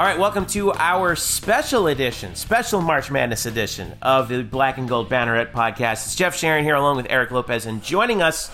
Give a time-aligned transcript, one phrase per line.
[0.00, 4.88] All right, welcome to our special edition, special March Madness edition of the Black and
[4.88, 6.06] Gold Banneret podcast.
[6.06, 8.50] It's Jeff Sharon here along with Eric Lopez, and joining us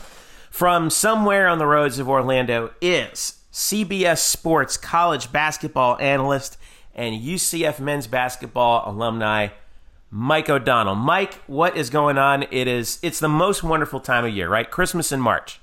[0.51, 6.59] from somewhere on the roads of Orlando is CBS Sports college basketball analyst
[6.97, 9.51] and UCF men's basketball alumni,
[10.11, 10.97] Mike O'Donnell.
[10.97, 12.43] Mike, what is going on?
[12.51, 14.69] It is it's the most wonderful time of year, right?
[14.69, 15.61] Christmas in March.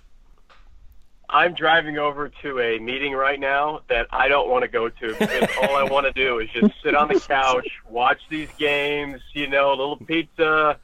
[1.34, 5.16] I'm driving over to a meeting right now that I don't want to go to
[5.18, 9.20] because all I want to do is just sit on the couch, watch these games,
[9.34, 10.78] you know, a little pizza,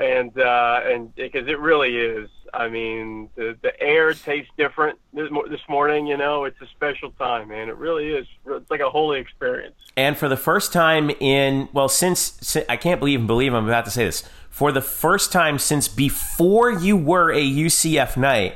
[0.00, 2.30] and uh, and because it really is.
[2.54, 6.06] I mean, the the air tastes different this, this morning.
[6.06, 7.68] You know, it's a special time, man.
[7.68, 8.26] It really is.
[8.46, 9.74] It's like a holy experience.
[9.96, 13.66] And for the first time in well, since, since I can't believe and believe I'm
[13.66, 18.54] about to say this, for the first time since before you were a UCF Knight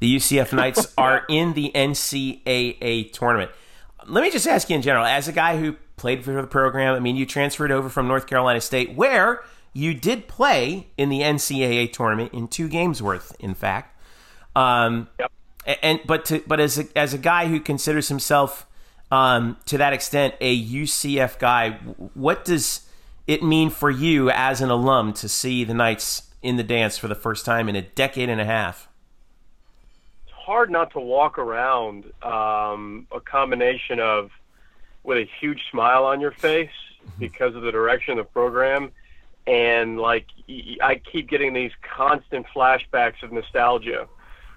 [0.00, 3.50] the UCF Knights are in the NCAA tournament.
[4.06, 6.94] Let me just ask you in general, as a guy who played for the program,
[6.94, 9.42] I mean, you transferred over from North Carolina State, where
[9.72, 13.98] you did play in the NCAA tournament in two games worth, in fact.
[14.54, 15.32] Um, yep.
[15.82, 18.66] And but to, but as a, as a guy who considers himself
[19.10, 21.72] um, to that extent a UCF guy,
[22.12, 22.86] what does
[23.26, 27.08] it mean for you as an alum to see the Knights in the dance for
[27.08, 28.88] the first time in a decade and a half?
[30.44, 34.30] Hard not to walk around um, a combination of
[35.02, 36.70] with a huge smile on your face
[37.00, 37.20] mm-hmm.
[37.20, 38.90] because of the direction of the program
[39.46, 40.26] and like
[40.82, 44.08] I keep getting these constant flashbacks of nostalgia.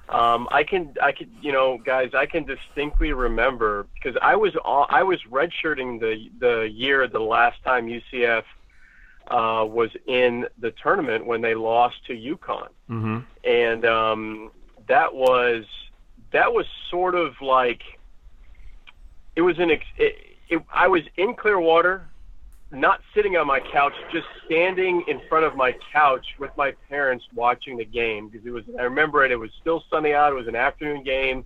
[0.10, 4.56] Um, I can, I can, you know, guys, I can distinctly remember because I was,
[4.64, 8.44] all, I was redshirting the the year the last time UCF
[9.28, 13.20] uh, was in the tournament when they lost to UConn, mm-hmm.
[13.44, 14.52] and um,
[14.88, 15.66] that was
[16.32, 17.82] that was sort of like
[19.36, 19.70] it was an.
[19.70, 19.82] It,
[20.50, 22.08] it, I was in Clearwater,
[22.72, 27.26] not sitting on my couch, just standing in front of my couch with my parents
[27.36, 28.64] watching the game because it was.
[28.80, 29.32] I remember it.
[29.32, 30.32] It was still sunny out.
[30.32, 31.46] It was an afternoon game,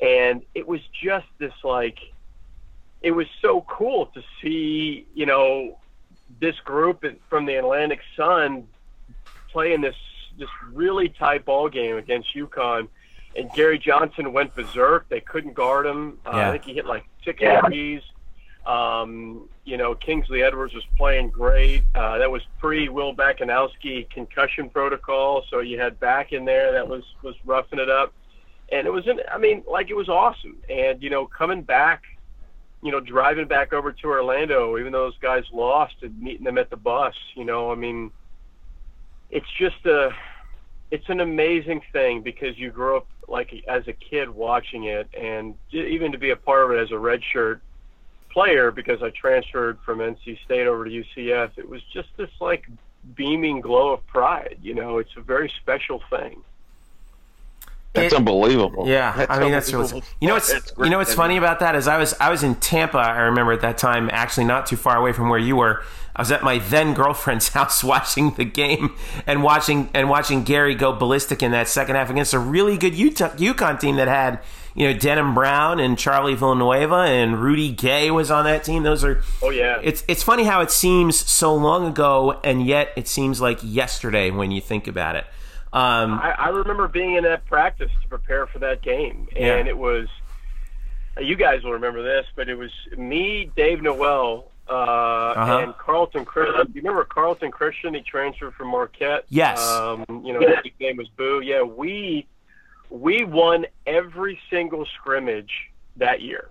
[0.00, 1.98] and it was just this like.
[3.00, 5.78] It was so cool to see, you know,
[6.40, 8.66] this group from the Atlantic Sun
[9.52, 9.94] playing this
[10.38, 12.88] this really tight ball game against UConn
[13.38, 15.08] and Gary Johnson went berserk.
[15.08, 16.18] They couldn't guard him.
[16.26, 16.48] Uh, yeah.
[16.48, 17.60] I think he hit like six yeah.
[17.62, 18.02] threes.
[18.66, 21.84] Um, you know, Kingsley Edwards was playing great.
[21.94, 26.86] Uh, that was pre Will Bakanowski concussion protocol, so you had back in there that
[26.86, 28.12] was was roughing it up,
[28.70, 29.20] and it was in.
[29.32, 30.56] I mean, like it was awesome.
[30.68, 32.02] And you know, coming back,
[32.82, 36.58] you know, driving back over to Orlando, even though those guys lost, and meeting them
[36.58, 37.14] at the bus.
[37.36, 38.10] You know, I mean,
[39.30, 40.10] it's just a
[40.90, 45.54] it's an amazing thing because you grow up like as a kid watching it, and
[45.70, 47.60] even to be a part of it as a redshirt
[48.30, 51.50] player because I transferred from NC State over to UCF.
[51.56, 52.66] It was just this like
[53.14, 54.58] beaming glow of pride.
[54.62, 56.42] You know, it's a very special thing.
[57.94, 58.86] That's unbelievable.
[58.86, 61.74] Yeah, that's I mean that's really, you know what's you know what's funny about that
[61.74, 62.98] is I was I was in Tampa.
[62.98, 65.82] I remember at that time, actually not too far away from where you were.
[66.14, 68.94] I was at my then girlfriend's house watching the game
[69.26, 72.94] and watching and watching Gary go ballistic in that second half against a really good
[72.94, 74.40] Utah, UConn team that had
[74.74, 78.82] you know Denham Brown and Charlie Villanueva and Rudy Gay was on that team.
[78.82, 79.80] Those are oh yeah.
[79.82, 84.30] It's it's funny how it seems so long ago and yet it seems like yesterday
[84.30, 85.24] when you think about it.
[85.72, 89.72] Um, I, I remember being in that practice to prepare for that game, and yeah.
[89.72, 90.08] it was.
[91.20, 95.58] You guys will remember this, but it was me, Dave Noel, uh, uh-huh.
[95.58, 96.68] and Carlton Christian.
[96.72, 97.94] You remember Carlton Christian?
[97.94, 99.24] He transferred from Marquette.
[99.28, 99.58] Yes.
[99.60, 101.40] Um, you know, his name was Boo.
[101.40, 102.26] Yeah, we
[102.90, 106.50] we won every single scrimmage that year.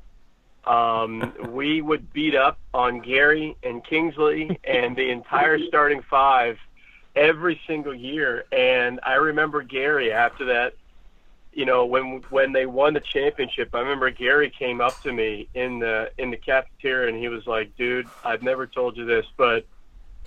[0.66, 6.58] Um, we would beat up on Gary and Kingsley and the entire starting five
[7.18, 8.46] every single year.
[8.52, 10.74] And I remember Gary after that,
[11.52, 15.50] you know, when when they won the championship, I remember Gary came up to me
[15.56, 19.26] in the in the cafeteria and he was like, "Dude, I've never told you this,
[19.38, 19.66] but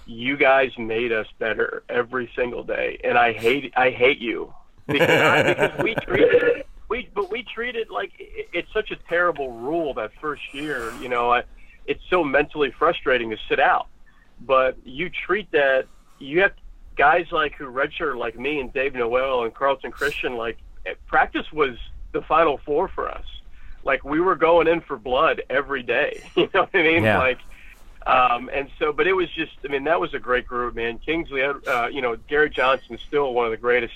[0.06, 4.52] you guys made us better every single day, and I hate I hate you
[4.88, 9.52] because, I, because we treated we but we treated like it, it's such a terrible
[9.52, 10.92] rule that first year.
[11.00, 11.44] You know, I,
[11.86, 13.86] it's so mentally frustrating to sit out,
[14.40, 15.86] but you treat that
[16.18, 16.54] you have
[17.00, 20.58] guys like who redshirt like me and Dave Noel and Carlton Christian, like
[21.06, 21.78] practice was
[22.12, 23.24] the final four for us.
[23.84, 26.22] Like we were going in for blood every day.
[26.36, 27.02] You know what I mean?
[27.02, 27.16] Yeah.
[27.16, 27.38] Like,
[28.06, 30.98] um, and so, but it was just, I mean, that was a great group, man.
[30.98, 33.94] Kingsley, uh, you know, Gary Johnson is still one of the greatest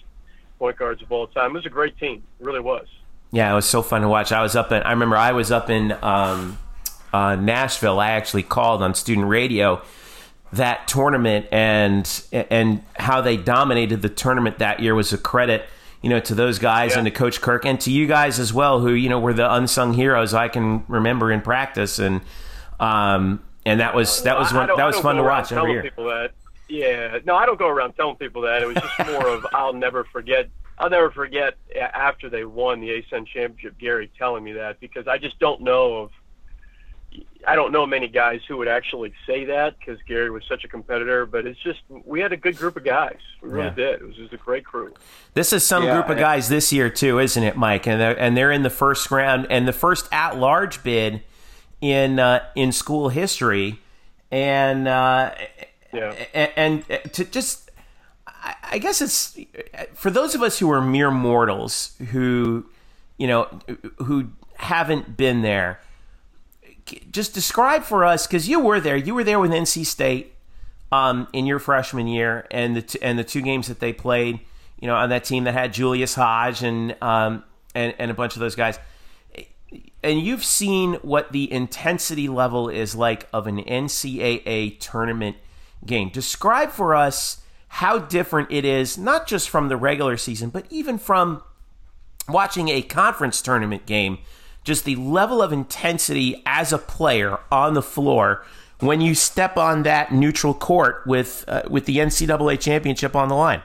[0.59, 1.51] point guards of all time.
[1.51, 2.23] It was a great team.
[2.41, 2.87] It really was.
[3.33, 4.33] Yeah, it was so fun to watch.
[4.33, 6.59] I was up in, I remember I was up in, um,
[7.13, 9.83] uh, Nashville, I actually called on student radio
[10.53, 15.67] that tournament and and how they dominated the tournament that year was a credit
[16.01, 16.99] you know to those guys yeah.
[16.99, 19.53] and to coach kirk and to you guys as well who you know were the
[19.55, 21.99] unsung heroes i can remember in practice.
[21.99, 22.21] And
[22.79, 25.83] um and that was that was one, that was fun to watch every year.
[25.83, 26.33] people that,
[26.69, 27.19] yeah.
[27.25, 28.63] No i don't go around telling people that.
[28.63, 30.49] It was just more of i'll never forget
[30.79, 35.19] I'll never forget after they won the ASUN championship, Gary telling me that because I
[35.19, 36.11] just don't know of
[37.47, 40.69] I don't know many guys who would actually say that because Gary was such a
[40.69, 43.19] competitor, but it's just we had a good group of guys.
[43.43, 43.75] We really yeah.
[43.75, 44.01] did.
[44.01, 44.95] It was just a great crew.
[45.35, 47.87] This is some yeah, group of guys this year too, isn't it, Mike?
[47.87, 51.23] And they're, and they're in the first round and the first at large bid
[51.81, 53.79] in uh, in school history,
[54.31, 55.35] and uh,
[55.93, 57.71] yeah, and, and to just
[58.63, 59.39] I guess it's
[59.95, 62.67] for those of us who are mere mortals who
[63.19, 63.49] you know
[63.99, 65.81] who haven't been there
[67.11, 68.97] just describe for us because you were there.
[68.97, 70.35] You were there with NC State
[70.93, 74.41] um, in your freshman year, and the t- and the two games that they played.
[74.81, 77.45] You know, on that team that had Julius Hodge and um,
[77.75, 78.79] and and a bunch of those guys.
[80.03, 85.37] And you've seen what the intensity level is like of an NCAA tournament
[85.87, 86.11] game.
[86.11, 87.39] Describe for us
[87.69, 91.43] how different it is, not just from the regular season, but even from
[92.29, 94.19] watching a conference tournament game
[94.65, 98.45] just the level of intensity as a player on the floor
[98.81, 103.35] when you step on that neutral court with uh, with the NCAA championship on the
[103.35, 103.63] line?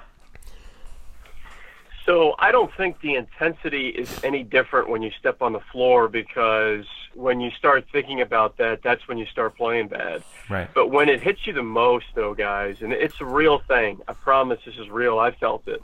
[2.05, 6.07] So I don't think the intensity is any different when you step on the floor
[6.07, 10.23] because when you start thinking about that, that's when you start playing bad.
[10.49, 10.67] Right.
[10.73, 14.01] But when it hits you the most, though, guys, and it's a real thing.
[14.07, 15.19] I promise this is real.
[15.19, 15.83] I felt it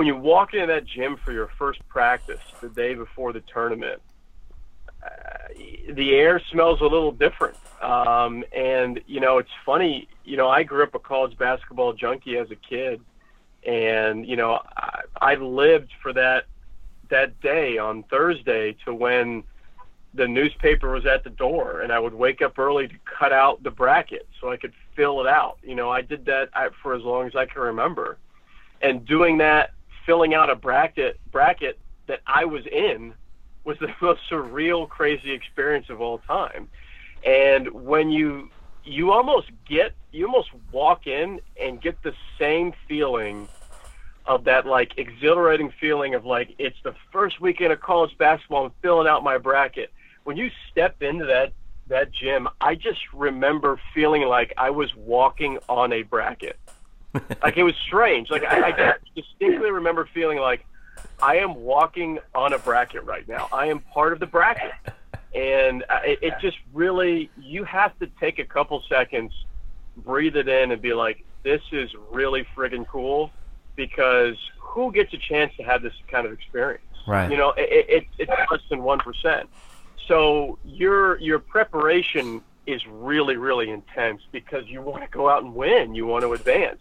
[0.00, 4.00] when you walk into that gym for your first practice the day before the tournament,
[5.04, 5.08] uh,
[5.92, 7.58] the air smells a little different.
[7.82, 10.08] Um, and you know, it's funny.
[10.24, 13.02] You know, I grew up a college basketball junkie as a kid,
[13.66, 16.46] and you know, I, I lived for that
[17.10, 19.44] that day on Thursday to when
[20.14, 23.62] the newspaper was at the door, and I would wake up early to cut out
[23.62, 25.58] the bracket so I could fill it out.
[25.62, 26.48] You know, I did that
[26.82, 28.16] for as long as I can remember,
[28.80, 29.72] and doing that
[30.06, 33.14] filling out a bracket bracket that I was in
[33.64, 36.68] was the most surreal, crazy experience of all time.
[37.24, 38.50] And when you
[38.84, 43.48] you almost get you almost walk in and get the same feeling
[44.26, 48.72] of that like exhilarating feeling of like it's the first weekend of college basketball I'm
[48.82, 49.92] filling out my bracket.
[50.24, 51.52] When you step into that
[51.88, 56.56] that gym, I just remember feeling like I was walking on a bracket.
[57.42, 58.30] Like it was strange.
[58.30, 60.64] Like I, I distinctly remember feeling like
[61.22, 63.48] I am walking on a bracket right now.
[63.52, 64.72] I am part of the bracket,
[65.34, 69.32] and uh, it, it just really you have to take a couple seconds,
[69.96, 73.30] breathe it in, and be like, "This is really friggin' cool,"
[73.76, 76.84] because who gets a chance to have this kind of experience?
[77.06, 77.30] Right.
[77.30, 79.48] You know, it, it, it's less than one percent.
[80.06, 85.54] So your your preparation is really really intense because you want to go out and
[85.54, 85.94] win.
[85.94, 86.80] You want to advance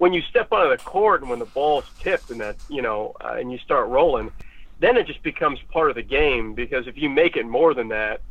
[0.00, 3.14] when you step onto the court and when the ball's tipped and that you know
[3.20, 4.32] uh, and you start rolling,
[4.78, 7.88] then it just becomes part of the game because if you make it more than
[7.88, 8.22] that,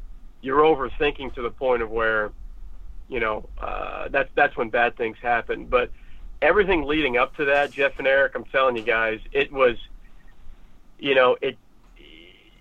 [0.41, 2.31] you're overthinking to the point of where,
[3.07, 5.65] you know, uh, that's that's when bad things happen.
[5.65, 5.91] But
[6.41, 9.77] everything leading up to that, Jeff and Eric, I'm telling you guys, it was,
[10.97, 11.55] you know, it.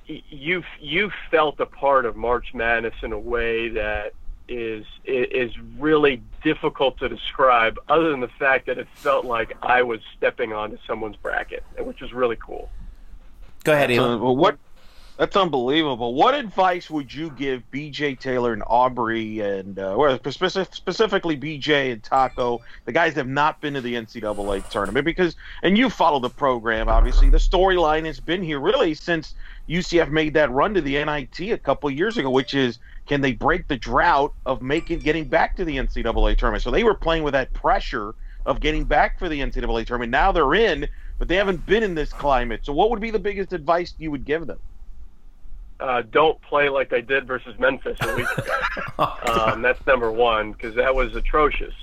[0.07, 4.13] You you felt a part of March Madness in a way that
[4.49, 9.83] is is really difficult to describe, other than the fact that it felt like I
[9.83, 12.71] was stepping onto someone's bracket, which was really cool.
[13.65, 14.21] Go ahead, Elon.
[14.21, 14.59] Uh, what?
[15.19, 16.15] That's unbelievable.
[16.15, 21.91] What advice would you give BJ Taylor and Aubrey and uh, well, specific, specifically BJ
[21.91, 25.05] and Tacko, the guys that have not been to the NCAA tournament?
[25.05, 27.31] Because and you follow the program, obviously.
[27.31, 29.35] The storyline has been here really since
[29.69, 32.79] UCF made that run to the NIT a couple years ago, which is
[33.09, 36.63] can they break the drought of making getting back to the NCAA tournament?
[36.63, 38.15] So they were playing with that pressure
[38.47, 40.13] of getting back for the NCAA tournament.
[40.13, 40.87] Now they're in,
[41.19, 42.61] but they haven't been in this climate.
[42.63, 44.61] So what would be the biggest advice you would give them?
[45.81, 48.59] Uh, don't play like they did versus Memphis a week ago.
[49.27, 51.75] um, that's number one because that was atrocious,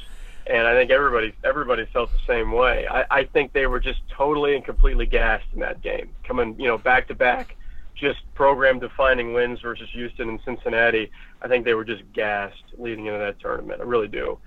[0.48, 2.86] and I think everybody everybody felt the same way.
[2.88, 6.68] I, I think they were just totally and completely gassed in that game, coming you
[6.68, 7.56] know back to back
[7.96, 11.12] just program defining wins versus Houston and Cincinnati,
[11.42, 13.82] I think they were just gassed leading into that tournament.
[13.82, 14.38] I really do.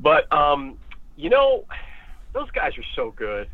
[0.00, 0.78] But um,
[1.16, 1.64] you know,
[2.32, 3.48] those guys are so good.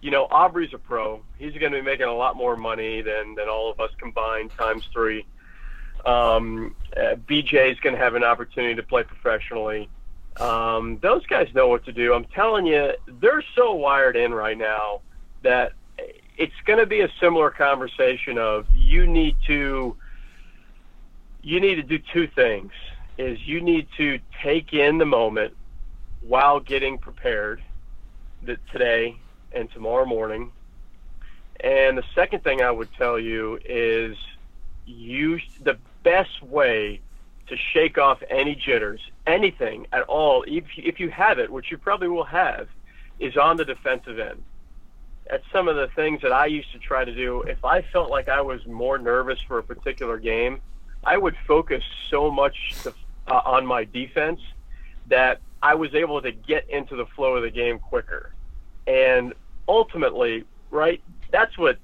[0.00, 1.22] You know, Aubrey's a pro.
[1.38, 4.50] He's going to be making a lot more money than than all of us combined
[4.58, 5.26] times three.
[6.06, 9.88] Um, uh, BJ is going to have an opportunity to play professionally.
[10.38, 12.14] Um, those guys know what to do.
[12.14, 15.00] I'm telling you, they're so wired in right now
[15.42, 15.72] that
[16.38, 19.96] it's going to be a similar conversation of you need to
[21.42, 22.72] you need to do two things
[23.18, 25.54] is you need to take in the moment
[26.20, 27.60] while getting prepared
[28.44, 29.16] that today
[29.52, 30.52] and tomorrow morning.
[31.60, 34.16] And the second thing i would tell you is
[34.86, 37.00] use the best way
[37.48, 41.76] to shake off any jitters anything at all if, if you have it which you
[41.76, 42.68] probably will have
[43.18, 44.42] is on the defensive end
[45.28, 47.42] that's some of the things that I used to try to do.
[47.42, 50.60] If I felt like I was more nervous for a particular game,
[51.04, 52.94] I would focus so much to,
[53.26, 54.40] uh, on my defense
[55.08, 58.32] that I was able to get into the flow of the game quicker.
[58.86, 59.34] And
[59.66, 61.78] ultimately, right, that's what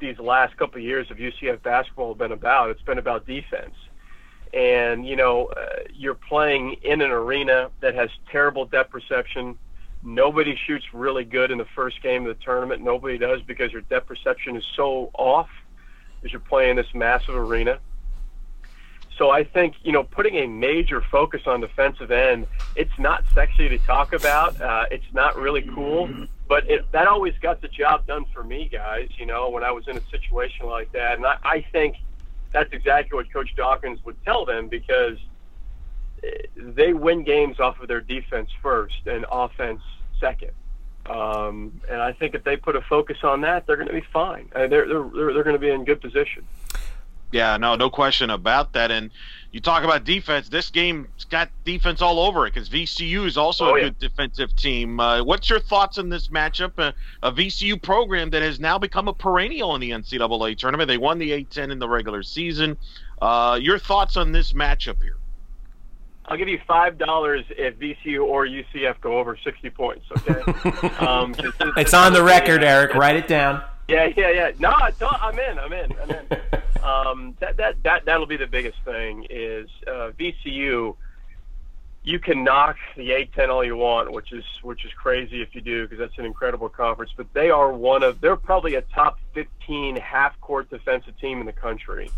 [0.00, 2.70] these last couple of years of UCF basketball have been about.
[2.70, 3.74] It's been about defense.
[4.52, 9.58] And, you know, uh, you're playing in an arena that has terrible depth perception
[10.06, 12.80] Nobody shoots really good in the first game of the tournament.
[12.80, 15.48] Nobody does because your depth perception is so off
[16.24, 17.80] as you're playing this massive arena.
[19.18, 22.46] So I think you know putting a major focus on defensive end.
[22.76, 24.60] It's not sexy to talk about.
[24.60, 26.08] Uh, it's not really cool,
[26.46, 29.08] but it, that always got the job done for me, guys.
[29.18, 31.96] You know when I was in a situation like that, and I, I think
[32.52, 35.18] that's exactly what Coach Dawkins would tell them because
[36.54, 39.80] they win games off of their defense first and offense
[40.20, 40.52] second.
[41.06, 44.04] Um, and I think if they put a focus on that, they're going to be
[44.12, 44.48] fine.
[44.54, 46.44] Uh, they're they're they're going to be in good position.
[47.32, 48.90] Yeah, no, no question about that.
[48.90, 49.10] And
[49.50, 50.48] you talk about defense.
[50.48, 53.84] This game's got defense all over it because VCU is also oh, a yeah.
[53.84, 55.00] good defensive team.
[55.00, 56.72] Uh, what's your thoughts on this matchup?
[56.78, 56.92] Uh,
[57.22, 60.88] a VCU program that has now become a perennial in the NCAA tournament.
[60.88, 62.76] They won the A10 in the regular season.
[63.20, 65.16] Uh, your thoughts on this matchup here?
[66.28, 70.06] I'll give you five dollars if VCU or UCF go over sixty points.
[70.18, 70.40] Okay.
[70.98, 72.94] um, it's, it's on the record, Eric.
[72.94, 73.62] Write it down.
[73.88, 74.50] Yeah, yeah, yeah.
[74.58, 75.58] No, I'm in.
[75.58, 75.92] I'm in.
[76.02, 76.82] I'm in.
[76.82, 80.96] um, that that that that'll be the biggest thing is uh, VCU.
[82.02, 85.60] You can knock the A10 all you want, which is which is crazy if you
[85.60, 87.12] do because that's an incredible conference.
[87.16, 91.46] But they are one of they're probably a top 15 half court defensive team in
[91.46, 92.10] the country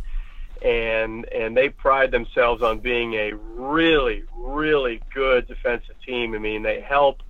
[0.63, 6.35] and and they pride themselves on being a really really good defensive team.
[6.35, 7.23] I mean, they help.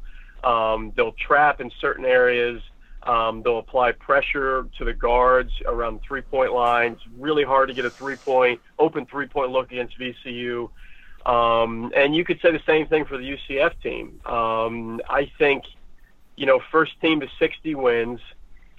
[0.45, 2.63] Um, they'll trap in certain areas.
[3.03, 6.99] Um, they'll apply pressure to the guards around the three point lines.
[7.17, 10.71] Really hard to get a three point open three point look against VCU.
[11.27, 14.21] Um, and you could say the same thing for the UCF team.
[14.25, 15.65] Um, I think,
[16.37, 18.21] you know, first team to 60 wins.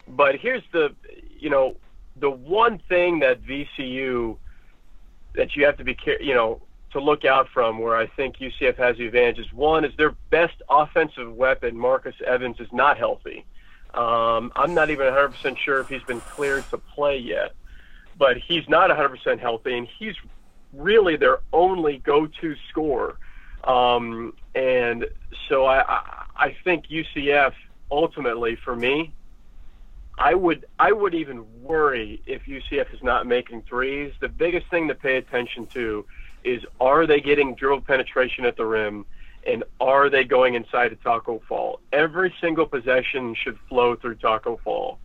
[0.07, 0.95] But here's the,
[1.37, 1.75] you know,
[2.19, 4.37] the one thing that VCU
[5.35, 6.61] that you have to be you know
[6.91, 10.15] to look out from where I think UCF has the advantage is one is their
[10.31, 13.45] best offensive weapon Marcus Evans is not healthy.
[13.93, 17.53] Um, I'm not even 100% sure if he's been cleared to play yet,
[18.17, 20.15] but he's not 100% healthy, and he's
[20.73, 23.17] really their only go-to scorer.
[23.63, 25.05] Um, and
[25.47, 27.53] so I, I, I think UCF
[27.91, 29.13] ultimately for me
[30.19, 34.13] I would I would even worry if UCF is not making threes.
[34.19, 36.05] The biggest thing to pay attention to
[36.43, 39.05] is are they getting dribble penetration at the rim
[39.47, 41.79] and are they going inside of Tacko Fall?
[41.93, 44.99] Every single possession should flow through Tacko Fall.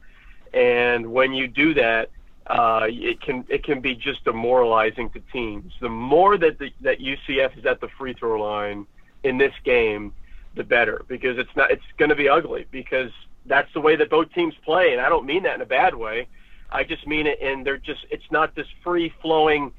[0.52, 2.11] And when you do that,
[2.49, 5.73] uh, it can it can be just demoralizing to teams.
[5.80, 8.85] The more that the, that UCF is at the free throw line
[9.23, 10.12] in this game,
[10.56, 13.11] the better because it's not it's going to be ugly because
[13.46, 15.94] that's the way that both teams play, and I don't mean that in a bad
[15.94, 16.28] way.
[16.70, 19.72] I just mean it in they're just it's not this free flowing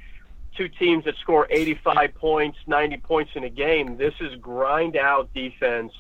[0.55, 3.97] two teams that score 85 points, 90 points in a game.
[3.97, 5.91] This is grind out defense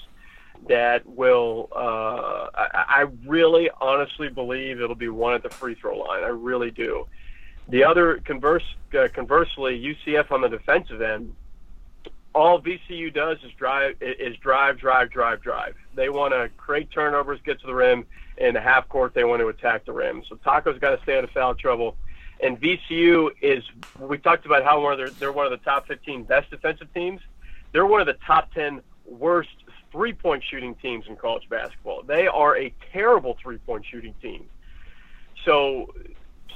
[0.67, 1.69] that will.
[1.75, 6.23] Uh, I, I really, honestly believe it'll be one at the free throw line.
[6.23, 7.07] I really do.
[7.67, 8.63] The other converse,
[8.97, 11.35] uh, conversely, UCF on the defensive end
[12.35, 15.75] all VCU does is drive is drive, drive, drive, drive.
[15.95, 18.05] They want to create turnovers, get to the rim,
[18.37, 20.21] in the half court they want to attack the rim.
[20.27, 21.95] So Tacko's got to stay out of foul trouble.
[22.43, 23.63] And VCU is
[23.99, 26.93] we talked about how one of their, they're one of the top 15 best defensive
[26.93, 27.21] teams.
[27.71, 29.49] They're one of the top 10 worst
[29.91, 32.03] three-point shooting teams in college basketball.
[32.03, 34.49] They are a terrible three-point shooting team.
[35.45, 35.93] So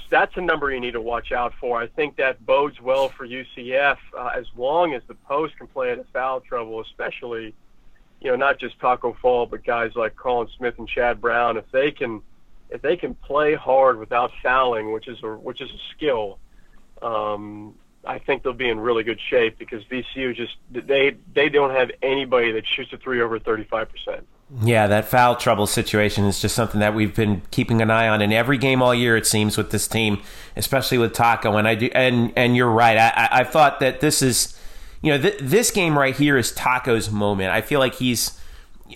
[0.10, 1.80] that's a number you need to watch out for.
[1.80, 5.92] I think that bodes well for UCF uh, as long as the post can play
[5.92, 7.54] of foul trouble, especially,
[8.22, 11.58] you know, not just Tacko Fall, but guys like Collin Smith and Chad Brown.
[11.58, 12.22] If they can,
[12.70, 16.40] if they can play hard without fouling, which is a which is a skill,
[17.02, 21.72] um, I think they'll be in really good shape because VCU just they they don't
[21.72, 24.28] have anybody that shoots a three over thirty five percent.
[24.64, 28.20] Yeah, that foul trouble situation is just something that we've been keeping an eye on
[28.20, 29.16] in every game all year.
[29.16, 30.22] It seems with this team,
[30.56, 31.60] especially with Tacko.
[31.60, 32.98] And I do, and and you're right.
[32.98, 34.60] I, I, thought that this is,
[35.04, 37.52] you know, th- this game right here is Tacko's moment.
[37.52, 38.40] I feel like he's,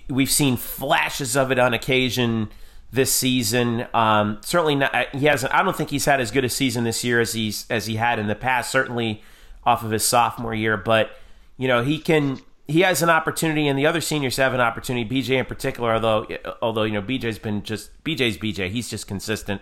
[0.10, 2.50] we've seen flashes of it on occasion
[2.92, 3.86] this season.
[3.94, 5.14] Um, certainly not.
[5.14, 5.54] He hasn't.
[5.54, 7.98] I don't think he's had as good a season this year as he's as he
[7.98, 8.72] had in the past.
[8.72, 9.22] Certainly
[9.66, 11.12] off of his sophomore year, but
[11.58, 15.08] you know he can he has an opportunity, and the other seniors have an opportunity.
[15.10, 16.28] BJ in particular, although
[16.62, 19.62] although you know BJ's been just BJ's BJ, he's just consistent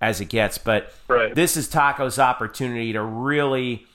[0.00, 0.58] as it gets.
[0.58, 1.34] But right.
[1.34, 3.86] this is Tacko's opportunity to really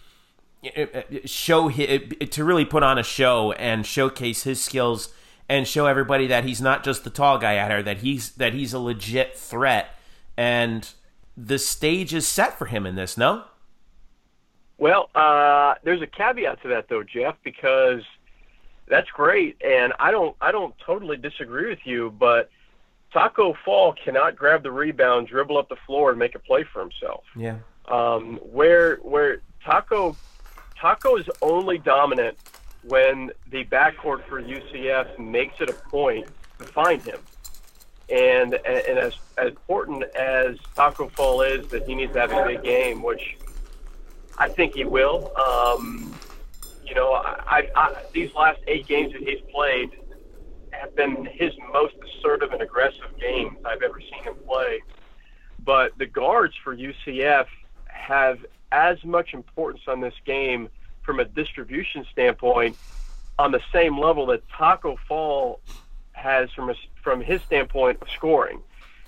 [0.64, 5.10] eh, eh, show his, eh, to really put on a show and showcase his skills
[5.50, 8.54] and show everybody that he's not just the tall guy out here, that he's that
[8.54, 9.90] he's a legit threat.
[10.38, 10.88] And
[11.36, 13.18] the stage is set for him in this.
[13.18, 13.46] No.
[14.78, 18.02] Well, uh, there's a caveat to that though, Jeff, because
[18.88, 22.50] that's great, and I don't I don't totally disagree with you, but
[23.14, 26.82] Tacko Fall cannot grab the rebound, dribble up the floor, and make a play for
[26.82, 27.24] himself.
[27.36, 27.58] Yeah.
[27.88, 30.16] Um, where where Tacko
[30.78, 32.38] Tacko is only dominant
[32.84, 36.28] when the backcourt for UCF makes it a point
[36.60, 37.20] to find him.
[38.10, 42.46] And and as, as important as Tacko Fall is, that he needs to have a
[42.46, 43.38] big game, which
[44.38, 45.32] I think he will.
[45.38, 46.14] Um,
[46.86, 47.13] you know,
[47.54, 49.92] I, I, these last eight games that he's played
[50.72, 54.82] have been his most assertive and aggressive games I've ever seen him play.
[55.64, 57.46] But the guards for UCF
[57.86, 60.68] have as much importance on this game
[61.04, 62.76] from a distribution standpoint
[63.38, 65.60] on the same level that Tacko Fall
[66.14, 68.62] has from a, from his standpoint of scoring.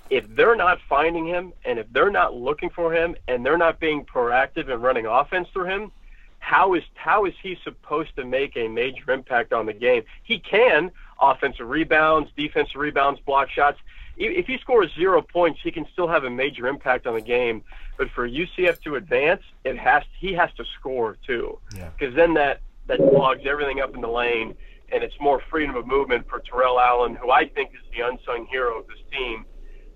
[0.08, 3.80] If they're not finding him and if they're not looking for him and they're not
[3.80, 5.90] being proactive and running offense through him,
[6.46, 10.04] how is how is he supposed to make a major impact on the game?
[10.22, 13.80] He can offensive rebounds, defensive rebounds, block shots.
[14.16, 17.64] If he scores zero points, he can still have a major impact on the game.
[17.98, 22.10] But for UCF to advance, it has he has to score too, because yeah.
[22.10, 24.54] then that that clogs everything up in the lane,
[24.92, 28.46] and it's more freedom of movement for Terrell Allen, who I think is the unsung
[28.46, 29.44] hero of this team.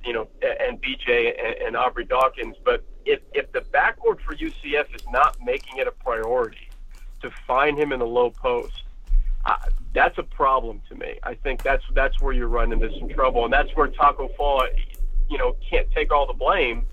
[0.05, 4.95] You know, and BJ and, and Aubrey Dawkins, but if if the backcourt for UCF
[4.95, 6.69] is not making it a priority
[7.23, 8.83] to find him in the low post,
[9.45, 9.57] uh,
[9.93, 11.19] that's a problem to me.
[11.23, 14.67] I think that's that's where you're running into some trouble, and that's where Tacko Fall,
[15.29, 16.87] you know, can't take all the blame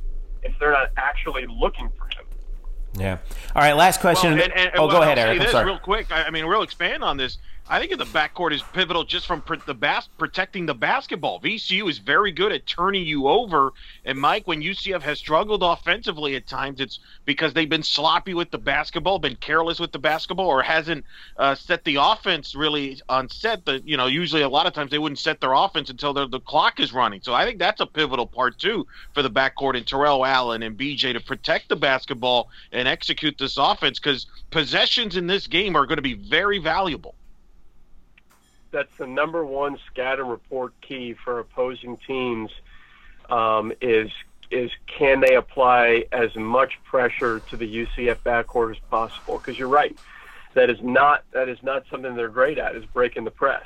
[0.43, 2.25] if they're not actually looking for him.
[2.97, 3.17] Yeah.
[3.55, 3.75] All right.
[3.75, 4.33] Last question.
[4.33, 5.39] Well, and, and, oh, well, go ahead, Eric.
[5.39, 5.65] This sorry.
[5.65, 6.11] Real quick.
[6.11, 7.37] I, I mean, we'll expand on this.
[7.69, 11.41] I think the backcourt is pivotal just from the bas- protecting the basketball.
[11.41, 13.73] VCU is very good at turning you over.
[14.05, 18.51] And Mike, when UCF has struggled offensively at times, it's because they've been sloppy with
[18.51, 21.03] the basketball, been careless with the basketball, or hasn't
[21.35, 23.65] uh, set the offense really on set.
[23.65, 26.39] The you know usually a lot of times they wouldn't set their offense until the
[26.39, 27.19] clock is running.
[27.21, 30.77] So I think that's a pivotal part too for the backcourt and Terrell Allen and
[30.77, 35.85] BJ to protect the basketball and execute this offense because possessions in this game are
[35.85, 37.13] going to be very valuable
[38.71, 42.51] that's the number one scatter report key for opposing teams
[43.29, 44.11] um, is
[44.49, 49.37] is can they apply as much pressure to the UCF backcourt as possible?
[49.37, 49.97] Because you're right,
[50.53, 53.65] that is not that is not something they're great at is breaking the press.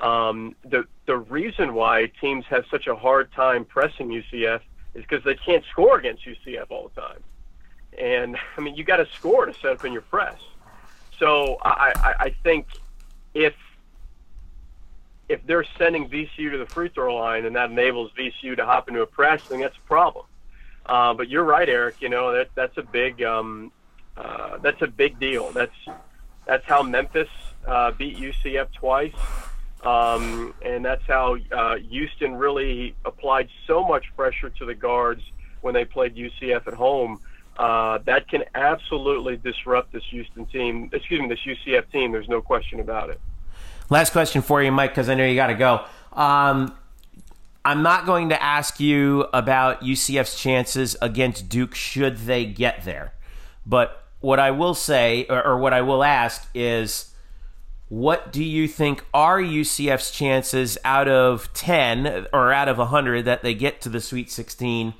[0.00, 4.60] Um, the the reason why teams have such a hard time pressing UCF
[4.94, 7.22] is because they can't score against UCF all the time.
[7.98, 10.38] And I mean, you got to score to set up in your press.
[11.18, 12.68] So I, I, I think
[13.34, 13.54] if
[15.28, 18.88] if they're sending VCU to the free throw line and that enables VCU to hop
[18.88, 20.24] into a press, then that's a problem.
[20.86, 21.96] Uh, but you're right, Eric.
[22.00, 23.70] You know that that's a big um,
[24.16, 25.50] uh, that's a big deal.
[25.52, 25.74] That's
[26.46, 27.28] that's how Memphis
[27.66, 29.12] uh, beat UCF twice,
[29.84, 35.22] um, and that's how uh, Houston really applied so much pressure to the guards
[35.60, 37.20] when they played UCF at home.
[37.58, 40.88] Uh, that can absolutely disrupt this Houston team.
[40.92, 42.12] Excuse me, this UCF team.
[42.12, 43.20] There's no question about it.
[43.90, 45.84] Last question for you, Mike, because I know you got to go.
[46.12, 46.74] Um,
[47.64, 53.12] I'm not going to ask you about UCF's chances against Duke should they get there.
[53.66, 57.12] But what I will say, or, or what I will ask, is
[57.88, 63.42] what do you think are UCF's chances out of 10 or out of 100 that
[63.42, 64.94] they get to the Sweet 16?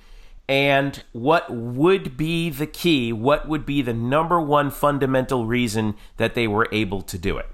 [0.48, 3.12] And what would be the key?
[3.12, 7.46] What would be the number one fundamental reason that they were able to do it?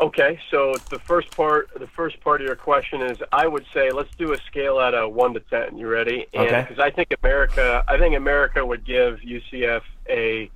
[0.00, 3.90] Okay, so the first part, the first part of your question is, I would say
[3.90, 5.76] let's do a scale out of one to ten.
[5.76, 6.26] You ready?
[6.32, 6.62] And Okay.
[6.62, 10.50] Because I think America, I think America would give UCF a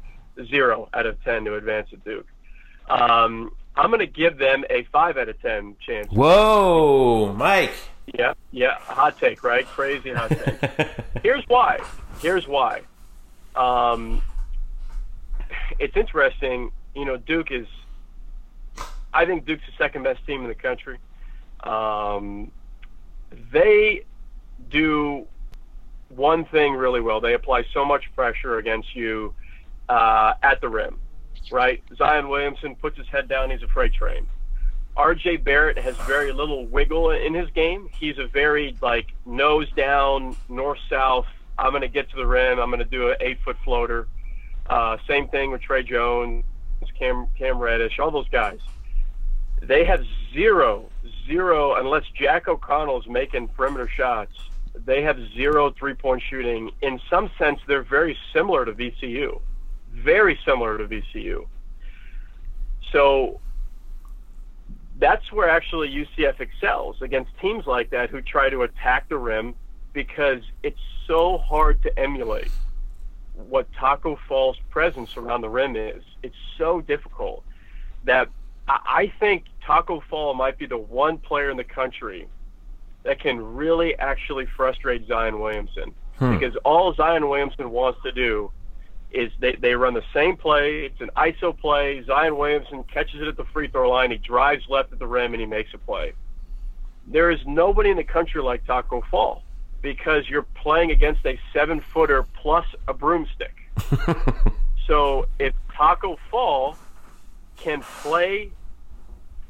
[0.47, 2.27] zero out of ten to advance at Duke.
[2.89, 6.07] Um, I'm going to give them a five out of ten chance.
[6.13, 7.73] Whoa, Mike.
[8.07, 9.67] Yeah, yeah, hot take, right?
[9.67, 10.89] Crazy hot take.
[11.23, 11.81] Here's why.
[12.21, 12.83] Here's why.
[13.57, 14.23] Um,
[15.81, 16.71] it's interesting.
[16.95, 17.67] You know, Duke is.
[19.15, 20.99] I think Duke's the second best team in the country.
[21.63, 22.51] Um,
[23.53, 24.05] they
[24.71, 25.27] do
[26.09, 27.21] one thing really well.
[27.21, 29.35] They apply so much pressure against you
[29.89, 30.99] uh, at the rim,
[31.51, 31.83] right?
[31.97, 33.51] Zion Williamson puts his head down.
[33.51, 34.27] He's a freight train.
[34.97, 37.89] RJ Barrett has very little wiggle in his game.
[37.99, 41.27] He's a very like nose down, north south.
[41.59, 42.59] I'm going to get to the rim.
[42.59, 44.07] I'm going to do an eight foot floater.
[44.69, 46.45] Uh, same thing with Tre Jones,
[46.99, 48.61] Cam Cam Reddish, all those guys.
[49.63, 50.91] They have zero,
[51.27, 54.33] zero unless Jack O'Connell is making perimeter shots.
[54.75, 56.73] They have zero three point shooting.
[56.83, 59.41] In some sense, they're very similar to VCU,
[59.93, 61.47] very similar to VCU.
[62.91, 63.41] So
[64.99, 69.55] that's where actually UCF excels against teams like that who try to attack the rim
[69.93, 72.51] because it's so hard to emulate
[73.35, 76.03] what Tacko Fall's presence around the rim is.
[76.23, 77.45] It's so difficult
[78.05, 78.29] that
[78.87, 82.29] I think Tacko Fall might be the one player in the country
[83.05, 86.39] that can really actually frustrate Zion Williamson Hmm.
[86.39, 88.51] because all Zion Williamson wants to do
[89.11, 90.85] is they, they run the same play.
[90.85, 92.03] It's an ISO play.
[92.05, 94.11] Zion Williamson catches it at the free throw line.
[94.11, 96.13] He drives left at the rim and he makes a play.
[97.07, 99.43] There is nobody in the country like Tacko Fall
[99.81, 103.57] because you're playing against a seven footer plus a broomstick.
[104.87, 106.77] so if Tacko Fall
[107.57, 108.51] can play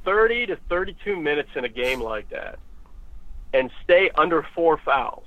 [0.04, 2.58] 30 to 32 minutes in a game like that
[3.54, 5.26] and stay under four fouls,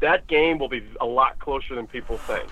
[0.00, 2.48] that game will be a lot closer than people think.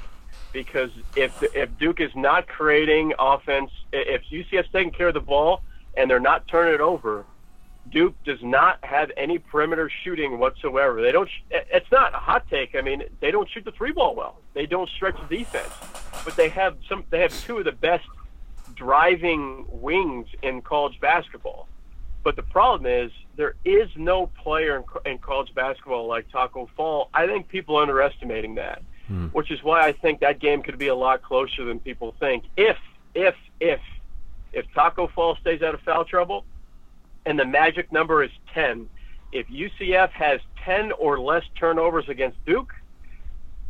[0.53, 5.61] Because if if Duke is not creating offense, if UCF's taking care of the ball
[5.97, 7.27] and they're not turning it over,
[7.91, 11.03] Duke does not have any perimeter shooting whatsoever.
[11.03, 11.29] They don't.
[11.51, 12.75] It's not a hot take.
[12.75, 14.41] I mean, they don't shoot the three ball well.
[14.55, 15.73] They don't stretch the defense,
[16.25, 17.05] but they have some.
[17.11, 18.05] They have two of the best
[18.77, 21.69] driving wings in college basketball.
[22.23, 27.09] But the problem is there is no player in, in college basketball like Tacko Fall.
[27.15, 29.27] I think people are underestimating that, hmm.
[29.27, 32.45] which is why I think that game could be a lot closer than people think.
[32.57, 32.77] If
[33.15, 33.81] if if
[34.53, 36.45] if Tacko Fall stays out of foul trouble,
[37.27, 38.89] and the magic number is 10.
[39.33, 42.73] If UCF has 10 or less turnovers against Duke,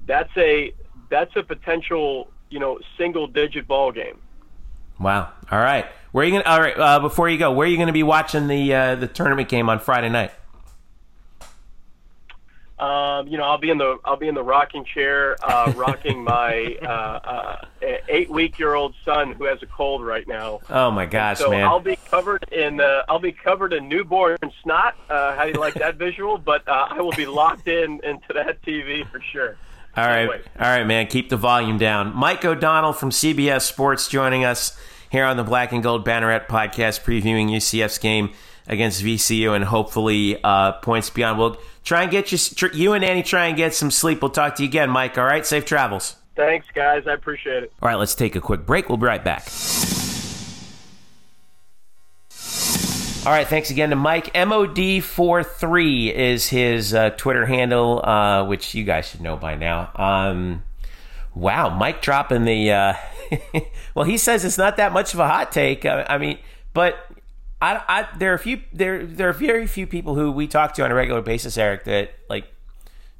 [0.06, 0.72] that's a
[1.10, 4.18] that's a potential, you know, single digit ball game.
[4.98, 5.30] Wow.
[5.50, 5.86] All right.
[6.12, 6.44] Where are you gonna?
[6.44, 6.78] All right.
[6.78, 9.48] Uh, before you go, where are you going to be watching the uh, the tournament
[9.48, 10.32] game on Friday night?
[12.78, 16.22] Um, you know, I'll be in the I'll be in the rocking chair, uh, rocking
[16.24, 17.66] my uh, uh,
[18.08, 20.60] eight week year old son who has a cold right now.
[20.68, 21.64] Oh my gosh, So man.
[21.64, 24.94] I'll be covered in uh, I'll be covered in newborn snot.
[25.08, 26.36] Uh, how do you like that visual?
[26.36, 29.56] But uh, I will be locked in into that TV for sure.
[29.96, 31.06] All right, all right, man.
[31.06, 32.14] Keep the volume down.
[32.14, 34.78] Mike O'Donnell from CBS Sports joining us
[35.10, 38.30] here on the Black and Gold Banneret podcast, previewing UCF's game
[38.66, 41.38] against VCU and hopefully uh, points beyond.
[41.38, 44.20] We'll try and get you, tr- you and Annie, try and get some sleep.
[44.20, 45.16] We'll talk to you again, Mike.
[45.16, 46.16] All right, safe travels.
[46.34, 47.06] Thanks, guys.
[47.06, 47.72] I appreciate it.
[47.82, 48.90] All right, let's take a quick break.
[48.90, 49.48] We'll be right back.
[53.26, 54.32] All right, thanks again to Mike.
[54.34, 59.90] MOD43 is his uh, Twitter handle, uh, which you guys should know by now.
[59.96, 60.62] Um,
[61.34, 62.70] wow, Mike dropping the.
[62.70, 62.94] Uh,
[63.96, 65.84] well, he says it's not that much of a hot take.
[65.84, 66.38] I, I mean,
[66.72, 66.94] but
[67.60, 70.74] I, I, there are a few there there are very few people who we talk
[70.74, 72.44] to on a regular basis, Eric, that like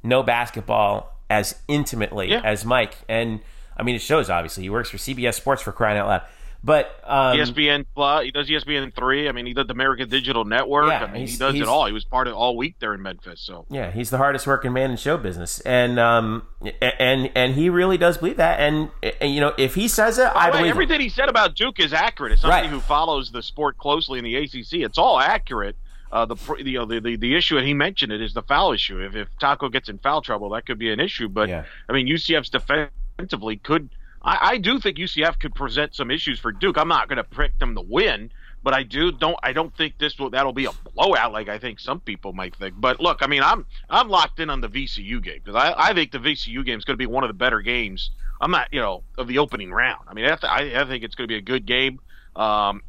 [0.03, 2.39] know basketball as intimately Yeah.
[2.45, 2.95] as Mike.
[3.09, 3.41] And
[3.75, 4.29] I mean, it shows.
[4.29, 6.21] Obviously, he works for CBS Sports for crying out loud.
[6.63, 8.25] But um, ESPN Plus.
[8.25, 9.29] He does ESPN three.
[9.29, 10.87] I mean, he did the American Digital Network.
[10.89, 11.85] Yeah, I mean, he does it all.
[11.85, 13.39] He was part of all week there in Memphis.
[13.41, 16.43] So Yeah, he's the hardest working man in show business, and um,
[16.81, 18.59] and and he really does believe that.
[18.59, 18.89] And,
[19.21, 20.65] and you know, if he says it, I way, believe.
[20.65, 20.69] it.
[20.69, 22.33] everything he said about Duke is accurate.
[22.33, 22.71] As somebody Right.
[22.73, 25.75] who follows the sport closely in the ACC, it's all accurate.
[26.11, 28.71] Uh, the, you know, the, the the issue, and he mentioned it, is the foul
[28.73, 28.99] issue.
[28.99, 31.27] If if Tacko gets in foul trouble, that could be an issue.
[31.29, 31.65] But Yeah.
[31.87, 33.89] I mean, UCF's defensively could.
[34.27, 36.77] I, I do think UCF could present some issues for Duke.
[36.77, 38.29] I'm not going to pick them to win,
[38.61, 39.37] but I do don't.
[39.41, 40.29] I don't think this will.
[40.29, 42.75] That'll be a blowout like I think some people might think.
[42.77, 45.93] But look, I mean, I'm I'm locked in on the VCU game because I, I
[45.93, 48.11] think the VCU game is going to be one of the better games.
[48.41, 50.03] I'm not, you know, of the opening round.
[50.07, 51.99] I mean, I, I, I think it's going to be a good game.
[52.35, 52.81] Um,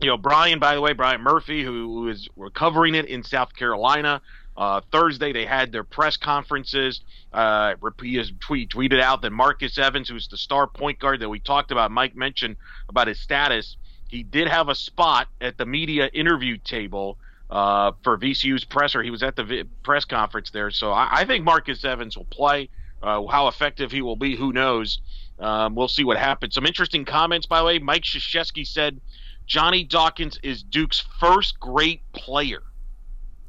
[0.00, 4.20] you know, Brian, by the way, Brian Murphy, who is recovering it in South Carolina.
[4.56, 7.00] Uh, Thursday, they had their press conferences.
[7.32, 11.38] Uh, he tweet, tweeted out that Marcus Evans, who's the star point guard that we
[11.38, 12.56] talked about, Mike mentioned
[12.88, 13.76] about his status,
[14.08, 17.18] he did have a spot at the media interview table
[17.50, 19.02] uh, for VCU's presser.
[19.02, 20.70] He was at the v- press conference there.
[20.70, 22.70] So I, I think Marcus Evans will play.
[23.02, 25.00] Uh, how effective he will be, who knows?
[25.38, 26.54] Um, we'll see what happens.
[26.54, 27.78] Some interesting comments, by the way.
[27.78, 29.00] Mike Krzyzewski said
[29.46, 32.62] Johnny Dawkins is Duke's first great player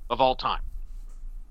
[0.09, 0.61] of all time.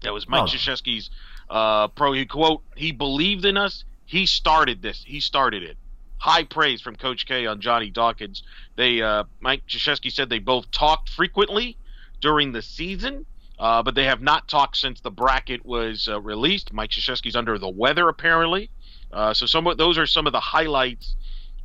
[0.06, 0.46] That was Mike oh.
[0.46, 1.10] Krzyzewski's
[1.50, 2.12] uh, pro.
[2.12, 3.84] He quote, "He believed in us.
[4.04, 5.02] He started this.
[5.04, 5.76] He started it."
[6.18, 8.44] High praise from Coach K on Johnny Dawkins.
[8.76, 11.76] They uh, Mike Krzyzewski said they both talked frequently
[12.20, 13.26] during the season,
[13.58, 16.72] uh, but they have not talked since the bracket was uh, released.
[16.72, 18.70] Mike Krzyzewski's under the weather apparently.
[19.12, 21.16] Uh, so some of those are some of the highlights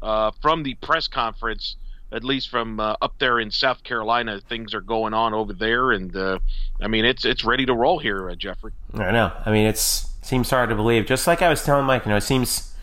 [0.01, 1.75] uh, from the press conference
[2.11, 5.91] at least from uh, up there in South Carolina, things are going on over there,
[5.91, 6.39] and uh,
[6.81, 8.73] I mean it's it's ready to roll here, uh, Jeffrey.
[8.93, 9.31] I know.
[9.45, 11.05] I mean, it's seems hard to believe.
[11.05, 12.73] Just like I was telling Mike, you know, it seems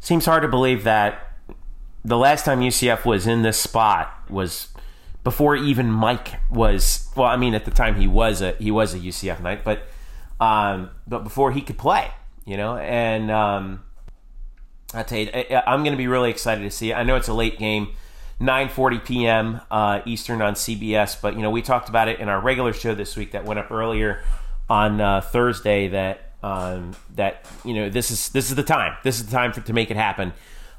[0.00, 1.32] seems hard to believe that
[2.04, 4.68] the last time UCF was in this spot was
[5.24, 7.10] before even Mike was.
[7.16, 9.82] Well, I mean, at the time he was a he was a UCF Knight, but
[10.40, 12.10] um, but before he could play,
[12.46, 13.82] you know, and um,
[14.94, 16.92] I tell you, I, I'm going to be really excited to see.
[16.92, 16.94] It.
[16.94, 17.88] I know it's a late game
[18.40, 19.60] 9:40 p.m.
[19.70, 21.20] Uh, Eastern on CBS.
[21.20, 23.58] But you know, we talked about it in our regular show this week that went
[23.58, 24.22] up earlier
[24.68, 25.88] on uh, Thursday.
[25.88, 28.96] That um, that you know this is this is the time.
[29.02, 30.32] This is the time for, to make it happen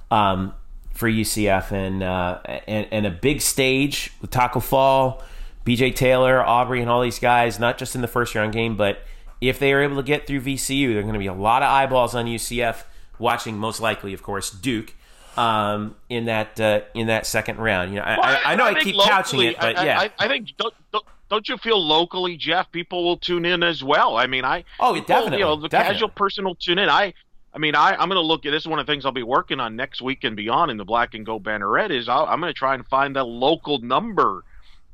[0.09, 0.53] um,
[0.93, 5.23] for UCF and, uh, and and a big stage with Tacko Fall,
[5.65, 7.59] BJ Taylor, Aubrey, and all these guys.
[7.59, 9.03] Not just in the first round game, but
[9.41, 11.61] if they are able to get through VCU, there are going to be a lot
[11.61, 12.83] of eyeballs on UCF
[13.17, 13.57] watching.
[13.57, 14.93] Most likely, of course, Duke
[15.39, 17.91] um, in that uh, in that second round.
[17.91, 20.27] You know, well, I, I, know I, I keep locally, couching it, but yeah, I,
[20.27, 22.69] think don't, don't, don't, you feel locally, Jeff?
[22.71, 24.17] People will tune in as well.
[24.17, 25.93] I mean, I oh people, definitely, you know, the definitely.
[25.93, 26.89] casual person will tune in.
[26.89, 27.13] I
[27.53, 28.63] I mean, I, I'm going to look at this.
[28.63, 30.85] Is one of the things I'll be working on next week and beyond in the
[30.85, 34.43] Black and Gold Banneret is i am going to try and find the local number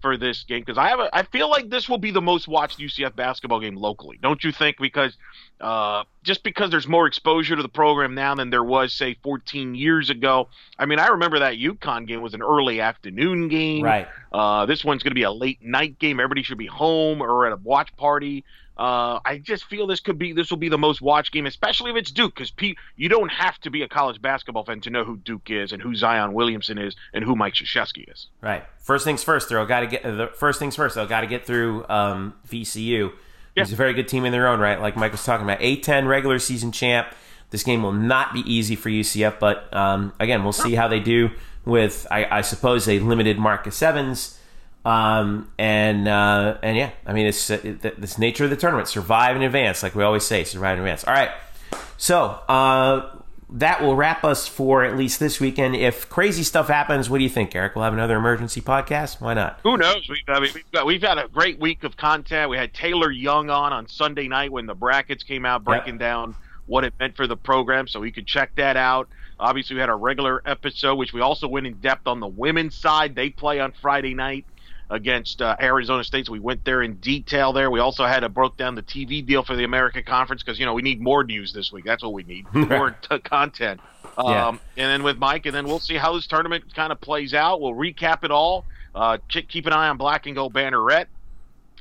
[0.02, 2.48] for this game because I have a, I feel like this will be the most
[2.48, 4.20] watched UCF basketball game locally.
[4.22, 4.78] Don't you think?
[4.80, 5.18] Because
[5.60, 9.76] uh, just because there's more exposure to the program now than there was say 14
[9.76, 10.50] years ago.
[10.78, 13.84] I mean, I remember that UConn game was an early afternoon game.
[13.84, 14.08] Right.
[14.34, 16.20] Uh, this one's going to be a late night game.
[16.20, 18.44] Everybody should be home or at a watch party.
[18.78, 21.92] Uh, I just feel this could be this will be the most watched game, especially
[21.92, 24.90] if it's Duke, because P- you don't have to be a college basketball fan to
[24.90, 28.28] know who Duke is and who Zion Williamson is and who Mike Krzyzewski is.
[28.42, 28.66] Right.
[28.80, 29.66] First things first, though.
[29.66, 30.96] Got to get the first things first.
[30.96, 33.14] Though, got to get through um, VCU.
[33.56, 33.64] Yeah.
[33.64, 35.60] A very good team in their own right, like Mike was talking about.
[35.60, 37.08] A10 regular season champ.
[37.52, 41.00] This game will not be easy for UCF, but um, again, we'll see how they
[41.00, 41.30] do
[41.64, 44.40] with, I, I suppose, a limited Marcus Evans.
[44.84, 48.88] Um, and uh, and yeah, I mean it's uh, it, this nature of the tournament.
[48.88, 50.44] Survive in advance, like we always say.
[50.44, 51.04] Survive in advance.
[51.06, 51.32] All right,
[51.98, 53.10] so uh,
[53.56, 55.76] that will wrap us for at least this weekend.
[55.76, 57.76] If crazy stuff happens, what do you think, Eric?
[57.76, 59.22] We'll have another emergency podcast.
[59.22, 59.60] Why not?
[59.64, 60.08] Who knows?
[60.10, 62.50] We've, I mean, we've, got, we've had a great week of content.
[62.50, 66.00] We had Taylor Young on on Sunday night when the brackets came out, breaking yep.
[66.00, 69.08] down what it meant for the program, so you could check that out.
[69.40, 72.76] Obviously, we had a regular episode, which we also went in depth on the women's
[72.76, 73.16] side.
[73.16, 74.46] They play on Friday night
[74.90, 76.28] against uh, Arizona State.
[76.28, 77.72] So we went there in detail there.
[77.72, 80.66] We also had a broke down the TV deal for the America Conference because you
[80.66, 81.86] know we need more news this week.
[81.86, 83.80] That's what we need more t- content.
[84.18, 84.48] Um, yeah.
[84.50, 87.62] And then with Mike, and then we'll see how this tournament kind of plays out.
[87.62, 88.66] We'll recap it all.
[88.94, 91.08] Uh, keep an eye on Black and Gold Banneret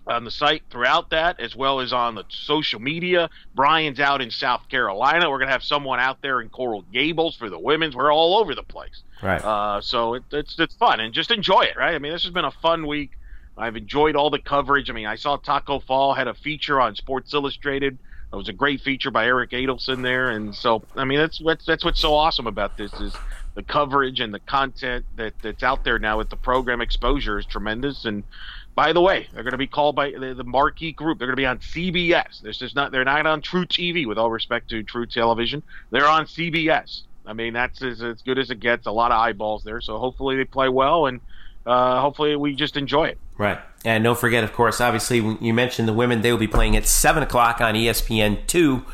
[0.07, 3.31] on the site throughout that, as well as on the social media.
[3.55, 5.31] Brian's out in South Carolina.
[5.31, 7.97] We're gonna have someone out there in Coral Gables for the women's.
[7.97, 9.03] We're all over the place.
[9.23, 9.43] Right.
[9.43, 11.77] Uh, so it, it's it's fun and just enjoy it.
[11.77, 11.95] Right.
[11.95, 13.13] I mean, this has been a fun week.
[13.57, 14.91] I've enjoyed all the coverage.
[14.91, 17.99] I mean, I saw Tacko Fall had a feature on Sports Illustrated.
[18.33, 21.65] It was a great feature by Eric Adelson there, and so I mean that's what's
[21.65, 23.15] that's what's so awesome about this is
[23.55, 27.47] the coverage and the content that that's out there now with the program exposure is
[27.47, 28.25] tremendous and
[28.75, 31.19] by the way, they're going to be called by the, the marquee group.
[31.19, 32.41] They're going to be on CBS.
[32.41, 32.91] This is not.
[32.91, 34.07] They're not on truTV.
[34.07, 37.03] With all respect to True Television, they're on CBS.
[37.27, 38.87] I mean, that's as, as good as it gets.
[38.87, 39.81] A lot of eyeballs there.
[39.81, 41.21] So hopefully they play well, and
[41.65, 43.19] uh, hopefully we just enjoy it.
[43.39, 43.59] Right.
[43.85, 46.23] And don't forget, of course, obviously you mentioned the women.
[46.23, 48.85] They will be playing at seven o'clock on ESPN two.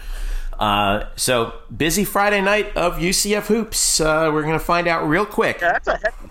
[0.59, 3.99] Uh, so busy Friday night of UCF hoops.
[4.01, 5.59] Uh, we're going to find out real quick.
[5.61, 6.30] Yeah, that's a heck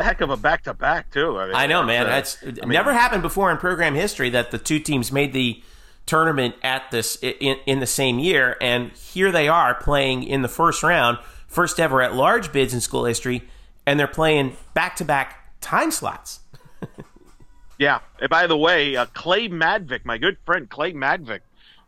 [0.00, 1.38] a heck of a back to back too.
[1.38, 2.06] I, mean, I know, man.
[2.06, 5.32] Uh, that's I mean, never happened before in program history that the two teams made
[5.32, 5.62] the
[6.06, 10.48] tournament at this in, in the same year, and here they are playing in the
[10.48, 13.42] first round, first ever at large bids in school history,
[13.86, 16.40] and they're playing back to back time slots.
[17.80, 18.00] Yeah.
[18.20, 21.40] And by the way, uh, Clay Matvick, my good friend Clay Matvick,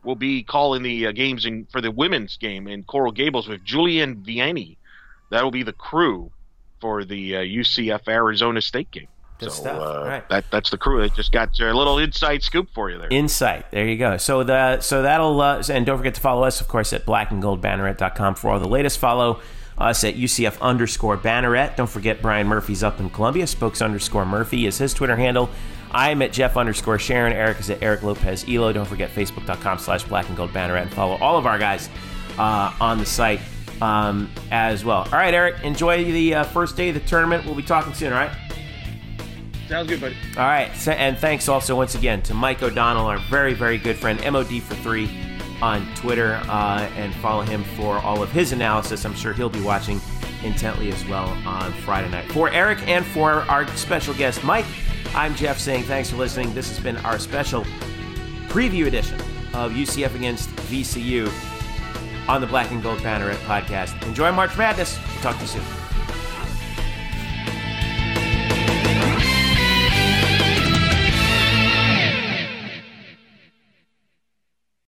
[0.03, 3.63] will be calling the uh, games in, for the women's game in Coral Gables with
[3.63, 4.79] Julianne Viani.
[5.29, 6.33] That will be the crew
[6.83, 9.07] for the uh, UCF Arizona State game.
[9.39, 10.29] Good so uh, right.
[10.29, 11.01] that that's the crew.
[11.01, 13.09] That just got a little inside scoop for you there.
[13.11, 13.71] Insight.
[13.71, 14.17] There you go.
[14.17, 18.35] So the so that'll uh, and don't forget to follow us, of course, at blackandgoldbanneret.com
[18.35, 18.99] for all the latest.
[18.99, 19.41] Follow
[19.79, 21.77] us at UCF underscore banneret.
[21.77, 23.47] Don't forget Brian Murphy's up in Columbia.
[23.47, 25.49] Spokes underscore Murphy is his Twitter handle.
[25.93, 27.33] I'm at Jeff underscore Sharon.
[27.33, 28.73] Eric is at Eric Lopez Elo.
[28.73, 31.89] Don't forget Facebook.com slash black and gold banneret and follow all of our guys
[32.39, 33.41] uh, on the site
[33.83, 35.01] um, as well.
[35.01, 37.45] All right, Eric, enjoy the uh, first day of the tournament.
[37.45, 38.31] We'll be talking soon, all right?
[39.69, 40.17] Sounds good, buddy.
[40.37, 44.21] All right, and thanks also once again to Mike O'Donnell, our very, very good friend,
[44.33, 45.11] MOD for three
[45.61, 49.05] on Twitter, uh, and follow him for all of his analysis.
[49.05, 50.01] I'm sure he'll be watching
[50.45, 52.31] intently as well on Friday night.
[52.31, 54.67] For Eric and for our special guest, Mike,
[55.15, 56.55] I'm Jeff saying thanks for listening.
[56.55, 57.65] This has been our special
[58.49, 59.21] preview edition
[59.55, 61.31] of UCF against VCU
[62.29, 64.01] on the Black and Gold Banneret podcast.
[64.07, 64.99] Enjoy March Madness.
[65.15, 65.82] We'll talk to you soon.